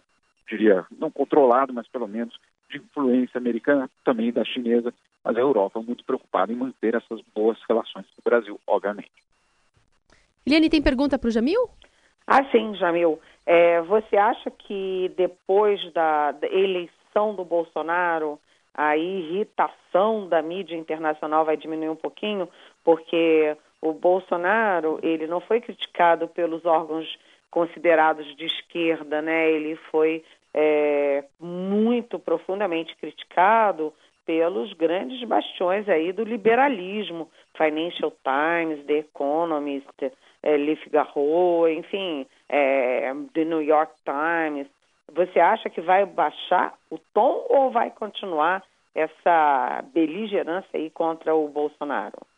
diria, 0.50 0.86
não 0.98 1.12
controlado, 1.12 1.74
mas 1.74 1.88
pelo 1.88 2.08
menos 2.08 2.34
de 2.70 2.78
influência 2.78 3.38
americana, 3.38 3.90
também 4.04 4.32
da 4.32 4.46
chinesa, 4.46 4.94
mas 5.24 5.36
a 5.36 5.40
Europa 5.40 5.82
muito 5.82 6.04
preocupada 6.04 6.52
em 6.52 6.56
manter 6.56 6.96
essas 6.96 7.22
boas 7.36 7.58
relações 7.68 8.06
com 8.06 8.22
o 8.22 8.24
Brasil, 8.24 8.60
obviamente. 8.66 9.12
Eliane, 10.46 10.70
tem 10.70 10.82
pergunta 10.82 11.20
para 11.20 11.28
o 11.28 11.32
Jamil? 11.32 11.70
Ah, 12.26 12.44
sim, 12.52 12.76
Jamil. 12.76 13.20
É, 13.46 13.82
você 13.82 14.16
acha 14.16 14.52
que 14.52 15.12
depois 15.18 15.80
da, 15.94 16.32
da 16.32 16.48
eleição 16.48 17.36
do 17.36 17.44
Bolsonaro, 17.44 18.40
a 18.74 18.96
irritação 18.96 20.28
da 20.28 20.42
mídia 20.42 20.76
internacional 20.76 21.44
vai 21.44 21.58
diminuir 21.58 21.90
um 21.90 21.96
pouquinho? 21.96 22.48
Porque 22.84 23.58
o 23.82 23.94
Bolsonaro, 23.94 25.00
ele 25.02 25.28
não 25.28 25.40
foi 25.40 25.62
criticado 25.62 26.28
pelos 26.28 26.66
órgãos 26.66 27.08
considerados 27.50 28.36
de 28.36 28.46
esquerda, 28.46 29.22
né? 29.22 29.50
Ele 29.52 29.76
foi 29.92 30.24
é, 30.54 31.24
muito 31.40 32.20
profundamente 32.20 32.96
criticado 32.98 33.94
pelos 34.26 34.74
grandes 34.74 35.28
bastiões 35.28 35.90
aí 35.90 36.12
do 36.12 36.24
liberalismo, 36.24 37.30
Financial 37.58 38.14
Times, 38.24 38.86
The 38.86 39.00
Economist, 39.00 40.12
é, 40.44 40.58
Le 40.58 40.76
Figaro, 40.76 41.68
enfim, 41.68 42.28
é, 42.48 43.12
The 43.34 43.46
New 43.46 43.62
York 43.62 43.94
Times. 44.04 44.68
Você 45.14 45.40
acha 45.40 45.70
que 45.70 45.82
vai 45.82 46.06
baixar 46.06 46.76
o 46.92 47.00
tom 47.14 47.48
ou 47.50 47.72
vai 47.72 47.90
continuar 47.90 48.64
essa 48.94 49.84
beligerância 49.94 50.70
aí 50.74 50.90
contra 50.92 51.34
o 51.34 51.48
Bolsonaro? 51.48 52.29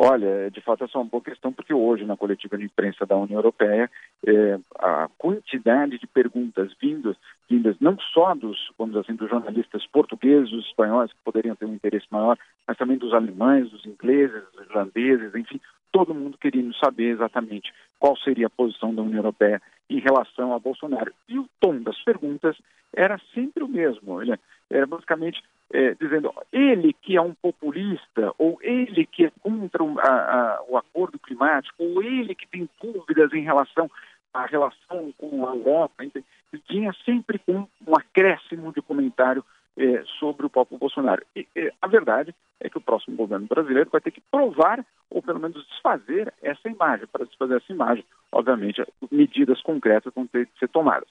Olha, 0.00 0.48
de 0.48 0.60
fato 0.60 0.84
essa 0.84 0.96
é 0.96 1.00
uma 1.00 1.10
boa 1.10 1.20
questão, 1.20 1.52
porque 1.52 1.74
hoje 1.74 2.04
na 2.04 2.16
coletiva 2.16 2.56
de 2.56 2.66
imprensa 2.66 3.04
da 3.04 3.16
União 3.16 3.40
Europeia, 3.40 3.90
é, 4.24 4.56
a 4.78 5.08
quantidade 5.18 5.98
de 5.98 6.06
perguntas 6.06 6.72
vindas, 6.80 7.16
vindas 7.50 7.74
não 7.80 7.98
só 8.14 8.32
dos, 8.32 8.56
vamos 8.78 8.96
assim, 8.96 9.16
dos 9.16 9.28
jornalistas 9.28 9.84
portugueses, 9.88 10.52
dos 10.52 10.66
espanhóis, 10.66 11.12
que 11.12 11.18
poderiam 11.24 11.56
ter 11.56 11.64
um 11.64 11.74
interesse 11.74 12.06
maior, 12.12 12.38
mas 12.64 12.78
também 12.78 12.96
dos 12.96 13.12
alemães, 13.12 13.70
dos 13.70 13.84
ingleses, 13.84 14.40
dos 14.52 14.66
irlandeses, 14.66 15.34
enfim, 15.34 15.60
todo 15.90 16.14
mundo 16.14 16.38
querendo 16.38 16.72
saber 16.76 17.10
exatamente 17.14 17.74
qual 17.98 18.16
seria 18.18 18.46
a 18.46 18.50
posição 18.50 18.94
da 18.94 19.02
União 19.02 19.18
Europeia 19.18 19.60
em 19.90 19.98
relação 19.98 20.54
a 20.54 20.60
Bolsonaro. 20.60 21.12
E 21.28 21.40
o 21.40 21.48
tom 21.58 21.82
das 21.82 21.98
perguntas 22.04 22.56
era 22.94 23.20
sempre 23.34 23.64
o 23.64 23.68
mesmo. 23.68 24.22
Ele 24.22 24.38
era 24.70 24.86
basicamente 24.86 25.42
é, 25.72 25.94
dizendo 25.94 26.32
ele 26.52 26.92
que 26.92 27.16
é 27.16 27.20
um 27.20 27.34
populista, 27.34 28.32
ou 28.38 28.58
ele 28.62 29.04
que 29.06 29.26
é 29.26 29.32
contra 29.40 29.82
o, 29.82 29.98
a, 30.00 30.04
a, 30.04 30.62
o 30.68 30.76
acordo 30.76 31.18
climático, 31.18 31.82
ou 31.82 32.02
ele 32.02 32.34
que 32.34 32.48
tem 32.48 32.68
dúvidas 32.82 33.32
em 33.32 33.42
relação 33.42 33.90
à 34.32 34.46
relação 34.46 35.12
com 35.18 35.46
a 35.46 35.54
Europa, 35.54 36.04
tinha 36.66 36.92
sempre 37.04 37.40
um, 37.48 37.66
um 37.86 37.94
acréscimo 37.96 38.72
de 38.72 38.80
comentário 38.80 39.44
eh, 39.76 40.02
sobre 40.18 40.44
o 40.46 40.50
próprio 40.50 40.78
Bolsonaro. 40.78 41.24
E, 41.36 41.46
eh, 41.54 41.72
a 41.80 41.86
verdade 41.86 42.34
é 42.60 42.68
que 42.68 42.78
o 42.78 42.80
próximo 42.80 43.16
governo 43.16 43.46
brasileiro 43.46 43.88
vai 43.90 44.00
ter 44.00 44.10
que 44.10 44.20
provar, 44.30 44.84
ou 45.08 45.22
pelo 45.22 45.38
menos 45.38 45.64
desfazer 45.68 46.32
essa 46.42 46.68
imagem. 46.68 47.06
Para 47.06 47.24
desfazer 47.24 47.58
essa 47.58 47.72
imagem, 47.72 48.04
obviamente, 48.32 48.84
medidas 49.10 49.62
concretas 49.62 50.12
vão 50.14 50.26
ter 50.26 50.46
que 50.46 50.58
ser 50.58 50.68
tomadas. 50.68 51.08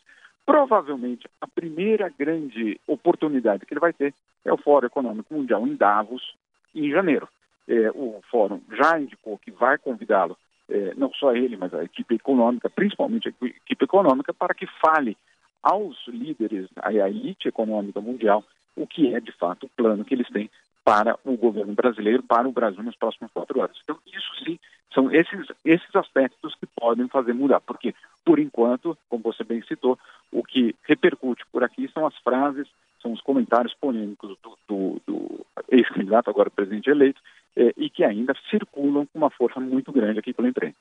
Provavelmente, 0.47 1.29
a 1.41 1.45
primeira 1.45 2.07
grande 2.17 2.79
oportunidade 2.87 3.65
que 3.65 3.73
ele 3.73 3.81
vai 3.81 3.91
ter 3.91 4.13
é 4.45 4.53
o 4.53 4.57
Fórum 4.57 4.87
Econômico 4.87 5.33
Mundial 5.33 5.67
em 5.67 5.75
Davos, 5.75 6.35
em 6.73 6.89
janeiro. 6.89 7.27
É, 7.67 7.91
o 7.91 8.21
Fórum 8.31 8.61
já 8.71 8.97
indicou 8.97 9.37
que 9.37 9.51
vai 9.51 9.77
convidá-lo, 9.77 10.37
é, 10.69 10.93
não 10.95 11.11
só 11.11 11.35
ele, 11.35 11.57
mas 11.57 11.73
a 11.73 11.83
equipe 11.83 12.15
econômica, 12.15 12.69
principalmente 12.69 13.27
a 13.27 13.45
equipe 13.45 13.83
econômica, 13.83 14.33
para 14.33 14.53
que 14.53 14.65
fale 14.65 15.17
aos 15.61 15.97
líderes, 16.07 16.69
à 16.77 16.93
elite 16.93 17.49
econômica 17.49 17.99
mundial, 17.99 18.41
o 18.73 18.87
que 18.87 19.13
é 19.13 19.19
de 19.19 19.33
fato 19.33 19.65
o 19.65 19.69
plano 19.75 20.05
que 20.05 20.13
eles 20.13 20.29
têm 20.29 20.49
para 20.81 21.19
o 21.25 21.35
governo 21.35 21.73
brasileiro, 21.73 22.23
para 22.23 22.47
o 22.47 22.53
Brasil 22.53 22.81
nos 22.81 22.95
próximos 22.95 23.29
quatro 23.33 23.61
anos. 23.61 23.77
Então, 23.83 23.97
isso 24.07 24.45
sim, 24.45 24.57
são 24.93 25.11
esses, 25.11 25.45
esses 25.65 25.93
aspectos 25.93 26.55
que 26.55 26.65
podem 26.65 27.09
fazer 27.09 27.33
mudar, 27.33 27.59
porque, 27.59 27.93
por 28.23 28.39
enquanto, 28.39 28.97
como 29.09 29.21
você 29.21 29.43
bem 29.43 29.61
citou, 29.63 29.99
o 30.37 30.43
que 30.43 30.75
repercute 30.83 31.43
por 31.51 31.63
aqui 31.63 31.89
são 31.91 32.05
as 32.05 32.15
frases, 32.17 32.67
são 33.01 33.11
os 33.11 33.21
comentários 33.21 33.73
polêmicos 33.73 34.37
do, 34.43 34.57
do, 34.67 35.01
do 35.05 35.45
ex-candidato, 35.69 36.29
agora 36.29 36.49
presidente 36.49 36.89
eleito, 36.89 37.19
eh, 37.55 37.73
e 37.75 37.89
que 37.89 38.03
ainda 38.03 38.33
circulam 38.49 39.07
com 39.07 39.17
uma 39.17 39.31
força 39.31 39.59
muito 39.59 39.91
grande 39.91 40.19
aqui 40.19 40.33
pela 40.33 40.47
imprensa. 40.47 40.75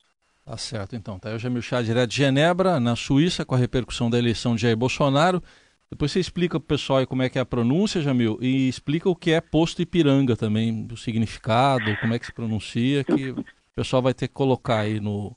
Tá 0.44 0.56
certo, 0.58 0.94
então. 0.94 1.18
Tá 1.18 1.30
aí 1.30 1.36
o 1.36 1.38
Jamil 1.38 1.62
Chá, 1.62 1.80
direto 1.80 2.10
de 2.10 2.16
Genebra, 2.16 2.78
na 2.78 2.94
Suíça, 2.94 3.46
com 3.46 3.54
a 3.54 3.58
repercussão 3.58 4.10
da 4.10 4.18
eleição 4.18 4.54
de 4.54 4.62
Jair 4.62 4.76
Bolsonaro. 4.76 5.42
Depois 5.90 6.12
você 6.12 6.20
explica 6.20 6.60
para 6.60 6.64
o 6.64 6.68
pessoal 6.68 6.98
aí 6.98 7.06
como 7.06 7.22
é 7.22 7.28
que 7.30 7.38
é 7.38 7.40
a 7.40 7.46
pronúncia, 7.46 8.02
Jamil, 8.02 8.38
e 8.42 8.68
explica 8.68 9.08
o 9.08 9.16
que 9.16 9.30
é 9.30 9.40
posto 9.40 9.80
Ipiranga 9.80 10.36
também, 10.36 10.86
o 10.92 10.96
significado, 10.96 11.96
como 12.00 12.12
é 12.12 12.18
que 12.18 12.26
se 12.26 12.32
pronuncia, 12.32 13.04
que 13.04 13.30
o 13.30 13.44
pessoal 13.74 14.02
vai 14.02 14.12
ter 14.12 14.28
que 14.28 14.34
colocar 14.34 14.80
aí 14.80 15.00
no, 15.00 15.34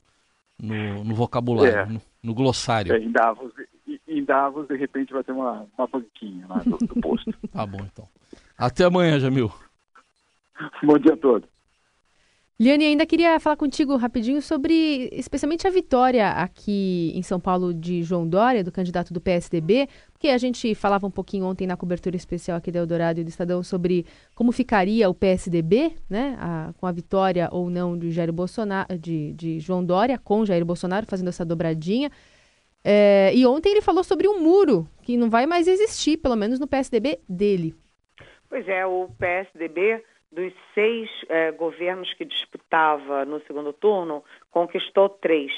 no, 0.60 1.04
no 1.04 1.14
vocabulário, 1.14 1.78
é. 1.78 1.86
no, 1.86 2.00
no, 2.22 2.34
glossário. 2.34 2.92
É, 2.92 2.98
em, 2.98 3.10
Davos, 3.10 3.49
de 4.68 4.76
repente, 4.76 5.12
vai 5.12 5.24
ter 5.24 5.32
uma, 5.32 5.66
uma 5.76 5.86
banquinha 5.86 6.46
lá 6.48 6.58
do, 6.58 6.76
do 6.78 7.00
posto. 7.00 7.32
tá 7.52 7.66
bom, 7.66 7.80
então. 7.80 8.08
Até 8.56 8.84
amanhã, 8.84 9.18
Jamil. 9.18 9.50
Bom 10.82 10.98
dia 10.98 11.14
a 11.14 11.16
todos. 11.16 11.48
Liane, 12.60 12.84
ainda 12.84 13.06
queria 13.06 13.40
falar 13.40 13.56
contigo 13.56 13.96
rapidinho 13.96 14.42
sobre, 14.42 15.08
especialmente 15.12 15.66
a 15.66 15.70
vitória 15.70 16.28
aqui 16.28 17.10
em 17.14 17.22
São 17.22 17.40
Paulo 17.40 17.72
de 17.72 18.02
João 18.02 18.28
Dória, 18.28 18.62
do 18.62 18.70
candidato 18.70 19.14
do 19.14 19.20
PSDB, 19.20 19.88
porque 20.12 20.28
a 20.28 20.36
gente 20.36 20.74
falava 20.74 21.06
um 21.06 21.10
pouquinho 21.10 21.46
ontem 21.46 21.66
na 21.66 21.74
cobertura 21.74 22.16
especial 22.16 22.58
aqui 22.58 22.70
da 22.70 22.80
Eldorado 22.80 23.18
e 23.18 23.24
do 23.24 23.30
Estadão 23.30 23.62
sobre 23.62 24.04
como 24.34 24.52
ficaria 24.52 25.08
o 25.08 25.14
PSDB, 25.14 25.94
né, 26.06 26.36
a, 26.38 26.74
com 26.76 26.86
a 26.86 26.92
vitória 26.92 27.48
ou 27.50 27.70
não 27.70 27.96
de 27.96 28.10
Jair 28.10 28.30
Bolsonaro, 28.30 28.98
de, 28.98 29.32
de 29.32 29.58
João 29.58 29.82
Dória 29.82 30.18
com 30.18 30.44
Jair 30.44 30.62
Bolsonaro 30.62 31.06
fazendo 31.06 31.28
essa 31.28 31.46
dobradinha. 31.46 32.10
É, 32.84 33.32
e 33.34 33.46
ontem 33.46 33.70
ele 33.70 33.82
falou 33.82 34.02
sobre 34.02 34.26
um 34.26 34.40
muro 34.40 34.88
que 35.02 35.16
não 35.16 35.28
vai 35.28 35.46
mais 35.46 35.68
existir, 35.68 36.16
pelo 36.16 36.36
menos 36.36 36.58
no 36.58 36.66
PSDB 36.66 37.20
dele. 37.28 37.74
Pois 38.48 38.66
é, 38.68 38.86
o 38.86 39.08
PSDB 39.18 40.02
dos 40.32 40.52
seis 40.74 41.10
eh, 41.28 41.50
governos 41.52 42.12
que 42.14 42.24
disputava 42.24 43.24
no 43.24 43.40
segundo 43.46 43.72
turno, 43.72 44.24
conquistou 44.50 45.08
três. 45.08 45.52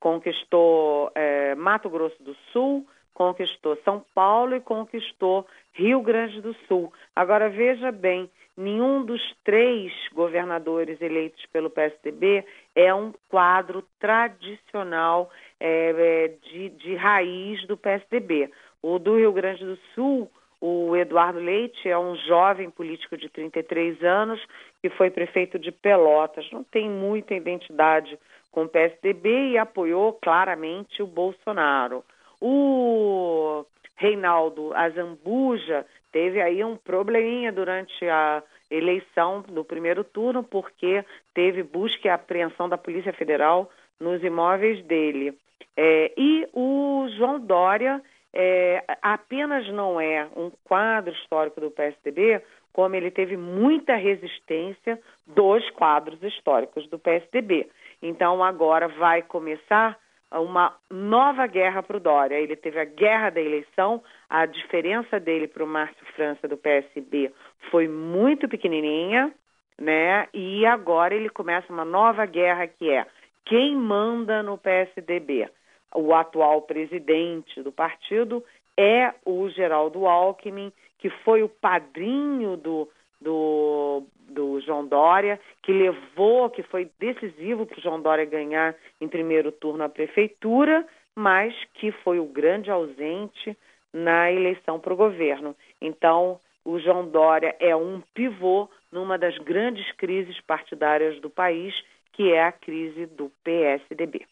Conquistou 0.00 1.10
eh, 1.14 1.54
Mato 1.54 1.90
Grosso 1.90 2.22
do 2.22 2.34
Sul, 2.52 2.86
conquistou 3.12 3.78
São 3.84 4.04
Paulo 4.14 4.54
e 4.54 4.60
conquistou 4.60 5.46
Rio 5.72 6.00
Grande 6.00 6.40
do 6.40 6.54
Sul. 6.66 6.92
Agora 7.14 7.50
veja 7.50 7.92
bem, 7.92 8.30
nenhum 8.56 9.04
dos 9.04 9.20
três 9.44 9.92
governadores 10.14 11.00
eleitos 11.00 11.44
pelo 11.52 11.68
PSDB 11.68 12.44
é 12.74 12.94
um 12.94 13.12
quadro 13.28 13.84
tradicional 13.98 15.30
é, 15.60 16.32
de, 16.42 16.68
de 16.70 16.94
raiz 16.94 17.66
do 17.66 17.76
PSDB. 17.76 18.50
O 18.82 18.98
do 18.98 19.16
Rio 19.16 19.32
Grande 19.32 19.64
do 19.64 19.76
Sul 19.94 20.30
o 20.60 20.96
Eduardo 20.96 21.38
Leite 21.38 21.88
é 21.88 21.98
um 21.98 22.16
jovem 22.16 22.70
político 22.70 23.16
de 23.16 23.28
33 23.28 24.02
anos 24.02 24.44
que 24.80 24.88
foi 24.90 25.10
prefeito 25.10 25.58
de 25.58 25.70
Pelotas. 25.70 26.50
Não 26.50 26.64
tem 26.64 26.88
muita 26.88 27.34
identidade 27.34 28.18
com 28.50 28.64
o 28.64 28.68
PSDB 28.68 29.50
e 29.50 29.58
apoiou 29.58 30.14
claramente 30.14 31.02
o 31.02 31.06
Bolsonaro. 31.06 32.02
O 32.40 33.64
Reinaldo 33.96 34.74
Azambuja 34.74 35.84
teve 36.10 36.40
aí 36.40 36.64
um 36.64 36.76
probleminha 36.76 37.52
durante 37.52 38.08
a 38.08 38.42
eleição 38.70 39.42
do 39.42 39.62
primeiro 39.62 40.02
turno, 40.02 40.42
porque 40.42 41.04
teve 41.34 41.62
busca 41.62 42.08
e 42.08 42.10
apreensão 42.10 42.68
da 42.68 42.78
Polícia 42.78 43.12
Federal 43.12 43.70
nos 44.00 44.22
imóveis 44.22 44.84
dele. 44.84 45.36
É, 45.76 46.12
e 46.16 46.48
o 46.52 47.06
João 47.16 47.38
Dória 47.38 48.02
é, 48.32 48.84
apenas 49.02 49.66
não 49.68 50.00
é 50.00 50.28
um 50.36 50.50
quadro 50.64 51.12
histórico 51.14 51.60
do 51.60 51.70
PSDB, 51.70 52.42
como 52.72 52.94
ele 52.94 53.10
teve 53.10 53.36
muita 53.36 53.96
resistência 53.96 55.00
dos 55.26 55.68
quadros 55.70 56.22
históricos 56.22 56.86
do 56.88 56.98
PSDB. 56.98 57.68
Então 58.02 58.44
agora 58.44 58.88
vai 58.88 59.22
começar 59.22 59.98
uma 60.30 60.76
nova 60.90 61.46
guerra 61.46 61.82
para 61.82 61.96
o 61.96 62.00
Dória. 62.00 62.36
Ele 62.36 62.56
teve 62.56 62.78
a 62.78 62.84
guerra 62.84 63.30
da 63.30 63.40
eleição, 63.40 64.02
a 64.28 64.44
diferença 64.44 65.18
dele 65.18 65.48
para 65.48 65.64
o 65.64 65.66
Márcio 65.66 66.04
França 66.14 66.46
do 66.46 66.56
PSB 66.56 67.32
foi 67.70 67.88
muito 67.88 68.48
pequenininha, 68.48 69.32
né? 69.80 70.28
E 70.34 70.66
agora 70.66 71.14
ele 71.14 71.28
começa 71.28 71.72
uma 71.72 71.84
nova 71.84 72.26
guerra 72.26 72.66
que 72.66 72.90
é 72.90 73.06
quem 73.46 73.74
manda 73.74 74.42
no 74.42 74.58
PSDB 74.58 75.48
o 75.94 76.14
atual 76.14 76.62
presidente 76.62 77.62
do 77.62 77.72
partido 77.72 78.44
é 78.76 79.14
o 79.24 79.48
Geraldo 79.48 80.06
Alckmin, 80.06 80.70
que 80.98 81.08
foi 81.08 81.42
o 81.42 81.48
padrinho 81.48 82.56
do, 82.56 82.88
do, 83.20 84.02
do 84.28 84.60
João 84.60 84.86
Dória, 84.86 85.40
que 85.62 85.72
levou, 85.72 86.50
que 86.50 86.62
foi 86.64 86.90
decisivo 86.98 87.64
para 87.64 87.78
o 87.78 87.82
João 87.82 88.00
Dória 88.00 88.24
ganhar 88.26 88.74
em 89.00 89.08
primeiro 89.08 89.50
turno 89.50 89.84
a 89.84 89.88
prefeitura, 89.88 90.86
mas 91.14 91.54
que 91.74 91.90
foi 91.90 92.18
o 92.18 92.26
grande 92.26 92.70
ausente 92.70 93.56
na 93.92 94.30
eleição 94.30 94.78
para 94.78 94.92
o 94.92 94.96
governo. 94.96 95.56
Então, 95.80 96.38
o 96.64 96.78
João 96.78 97.08
Dória 97.08 97.56
é 97.58 97.74
um 97.74 98.02
pivô 98.12 98.68
numa 98.92 99.16
das 99.16 99.38
grandes 99.38 99.90
crises 99.92 100.38
partidárias 100.42 101.18
do 101.20 101.30
país, 101.30 101.74
que 102.16 102.32
é 102.32 102.44
a 102.44 102.52
crise 102.52 103.06
do 103.06 103.30
PSDB. 103.44 104.24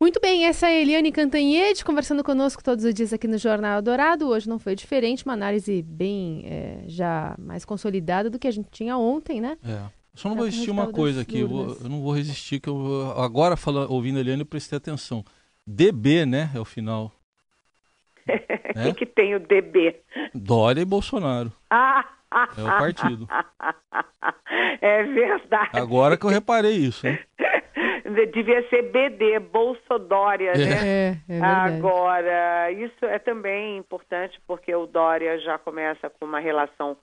Muito 0.00 0.20
bem, 0.20 0.46
essa 0.46 0.68
é 0.68 0.76
a 0.76 0.80
Eliane 0.80 1.12
Cantanhede 1.12 1.84
conversando 1.84 2.24
conosco 2.24 2.62
todos 2.62 2.84
os 2.84 2.92
dias 2.92 3.12
aqui 3.12 3.28
no 3.28 3.38
Jornal 3.38 3.80
Dourado. 3.80 4.28
Hoje 4.28 4.48
não 4.48 4.58
foi 4.58 4.74
diferente, 4.74 5.24
uma 5.24 5.34
análise 5.34 5.82
bem 5.82 6.44
é, 6.46 6.82
já 6.86 7.34
mais 7.38 7.64
consolidada 7.64 8.28
do 8.28 8.38
que 8.38 8.46
a 8.46 8.50
gente 8.50 8.70
tinha 8.70 8.96
ontem, 8.96 9.40
né? 9.40 9.56
É. 9.64 9.90
Só 10.14 10.30
não 10.30 10.36
vou 10.36 10.46
resistir 10.46 10.70
uma 10.70 10.90
coisa 10.90 11.20
aqui, 11.20 11.40
eu, 11.40 11.48
vou, 11.48 11.76
eu, 11.82 11.88
não 11.90 12.00
vou 12.00 12.12
resistir, 12.12 12.58
que 12.58 12.70
eu 12.70 13.12
agora 13.18 13.54
falando, 13.54 13.92
ouvindo 13.92 14.16
a 14.16 14.20
Eliane 14.20 14.42
eu 14.42 14.46
prestei 14.46 14.78
atenção. 14.78 15.22
DB, 15.66 16.24
né, 16.24 16.50
é 16.54 16.60
o 16.60 16.64
final. 16.64 17.12
O 18.26 18.78
é? 18.78 18.92
que, 18.92 18.94
que 18.94 19.06
tem 19.06 19.34
o 19.34 19.40
DB? 19.40 19.96
Dória 20.34 20.80
e 20.80 20.84
Bolsonaro. 20.86 21.52
Ah! 21.70 22.15
É 22.56 22.62
o 22.62 22.66
partido. 22.66 23.28
É 24.80 25.02
verdade. 25.04 25.70
Agora 25.78 26.16
que 26.16 26.24
eu 26.24 26.30
reparei 26.30 26.72
isso, 26.72 27.06
né? 27.06 27.18
devia 28.32 28.66
ser 28.68 28.82
BD, 28.90 29.38
Bolsodória, 29.40 30.52
é. 30.52 30.58
né? 30.58 31.22
É, 31.28 31.38
é 31.38 31.40
Agora, 31.42 32.70
isso 32.70 33.04
é 33.04 33.18
também 33.18 33.76
importante 33.76 34.40
porque 34.46 34.74
o 34.74 34.86
Dória 34.86 35.38
já 35.40 35.58
começa 35.58 36.08
com 36.10 36.24
uma 36.24 36.38
relação 36.38 36.96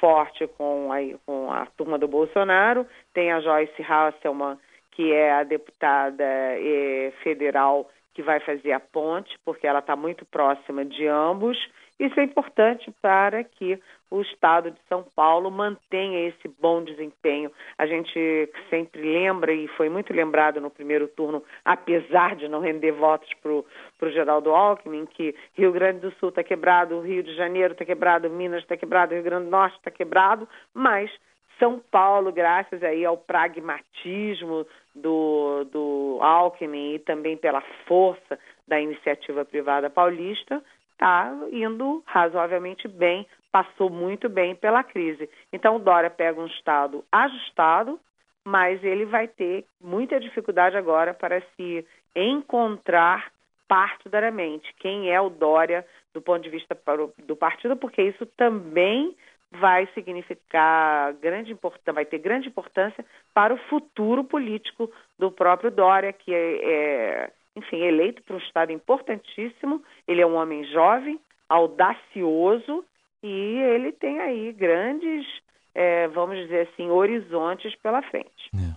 forte 0.00 0.46
com 0.46 0.92
a, 0.92 0.98
com 1.26 1.50
a 1.50 1.66
turma 1.76 1.98
do 1.98 2.08
Bolsonaro. 2.08 2.86
Tem 3.12 3.32
a 3.32 3.40
Joyce 3.40 3.82
Hasselman, 3.82 4.58
que 4.94 5.12
é 5.12 5.32
a 5.32 5.42
deputada 5.42 6.24
eh, 6.24 7.12
federal 7.22 7.90
que 8.14 8.22
vai 8.22 8.38
fazer 8.40 8.72
a 8.72 8.80
ponte, 8.80 9.36
porque 9.44 9.66
ela 9.66 9.80
está 9.80 9.96
muito 9.96 10.24
próxima 10.24 10.84
de 10.84 11.06
ambos. 11.06 11.58
Isso 11.98 12.18
é 12.18 12.24
importante 12.24 12.92
para 13.02 13.42
que 13.44 13.80
o 14.10 14.20
Estado 14.20 14.70
de 14.70 14.78
São 14.88 15.04
Paulo 15.16 15.50
mantenha 15.50 16.28
esse 16.28 16.48
bom 16.60 16.82
desempenho. 16.82 17.50
A 17.76 17.86
gente 17.86 18.48
sempre 18.70 19.00
lembra, 19.02 19.52
e 19.52 19.66
foi 19.68 19.88
muito 19.88 20.12
lembrado 20.12 20.60
no 20.60 20.70
primeiro 20.70 21.08
turno, 21.08 21.42
apesar 21.64 22.36
de 22.36 22.48
não 22.48 22.60
render 22.60 22.92
votos 22.92 23.28
para 23.42 23.50
o 23.52 24.10
Geraldo 24.12 24.50
Alckmin, 24.50 25.06
que 25.06 25.34
Rio 25.54 25.72
Grande 25.72 26.00
do 26.00 26.12
Sul 26.12 26.28
está 26.28 26.44
quebrado, 26.44 27.00
Rio 27.00 27.22
de 27.22 27.34
Janeiro 27.34 27.72
está 27.72 27.84
quebrado, 27.84 28.30
Minas 28.30 28.62
está 28.62 28.76
quebrado, 28.76 29.14
Rio 29.14 29.22
Grande 29.22 29.46
do 29.46 29.50
Norte 29.50 29.76
está 29.76 29.90
quebrado, 29.90 30.48
mas 30.72 31.10
são 31.58 31.80
Paulo, 31.90 32.32
graças 32.32 32.82
aí 32.82 33.04
ao 33.04 33.16
pragmatismo 33.16 34.66
do, 34.94 35.64
do 35.70 36.18
Alckmin 36.20 36.94
e 36.94 36.98
também 36.98 37.36
pela 37.36 37.60
força 37.86 38.38
da 38.66 38.80
iniciativa 38.80 39.44
privada 39.44 39.90
paulista, 39.90 40.62
está 40.92 41.32
indo 41.52 42.02
razoavelmente 42.06 42.88
bem, 42.88 43.26
passou 43.52 43.90
muito 43.90 44.28
bem 44.28 44.54
pela 44.54 44.82
crise. 44.82 45.28
Então, 45.52 45.76
o 45.76 45.80
Dória 45.80 46.10
pega 46.10 46.40
um 46.40 46.46
Estado 46.46 47.04
ajustado, 47.10 48.00
mas 48.44 48.82
ele 48.82 49.04
vai 49.04 49.28
ter 49.28 49.64
muita 49.80 50.20
dificuldade 50.20 50.76
agora 50.76 51.12
para 51.12 51.42
se 51.56 51.86
encontrar 52.14 53.32
partidariamente. 53.66 54.72
Quem 54.78 55.10
é 55.10 55.20
o 55.20 55.30
Dória 55.30 55.84
do 56.12 56.22
ponto 56.22 56.42
de 56.42 56.50
vista 56.50 56.78
do 57.26 57.34
partido, 57.34 57.76
porque 57.76 58.00
isso 58.00 58.24
também 58.36 59.16
vai 59.58 59.88
significar 59.94 61.12
grande 61.14 61.52
importância, 61.52 61.92
vai 61.92 62.04
ter 62.04 62.18
grande 62.18 62.48
importância 62.48 63.04
para 63.32 63.54
o 63.54 63.58
futuro 63.68 64.24
político 64.24 64.90
do 65.18 65.30
próprio 65.30 65.70
Dória, 65.70 66.12
que 66.12 66.34
é, 66.34 66.56
é 66.64 67.30
enfim, 67.56 67.80
eleito 67.82 68.22
para 68.22 68.36
um 68.36 68.38
estado 68.38 68.72
importantíssimo. 68.72 69.82
Ele 70.08 70.20
é 70.20 70.26
um 70.26 70.34
homem 70.34 70.64
jovem, 70.64 71.20
audacioso 71.48 72.84
e 73.22 73.28
ele 73.28 73.92
tem 73.92 74.20
aí 74.20 74.52
grandes, 74.52 75.26
é, 75.74 76.08
vamos 76.08 76.36
dizer 76.38 76.68
assim, 76.68 76.90
horizontes 76.90 77.74
pela 77.76 78.02
frente. 78.02 78.50
É. 78.54 78.74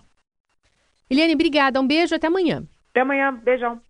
Eliane, 1.10 1.34
obrigada. 1.34 1.80
Um 1.80 1.86
beijo, 1.86 2.14
até 2.14 2.26
amanhã. 2.26 2.62
Até 2.90 3.00
amanhã, 3.00 3.34
beijão. 3.34 3.80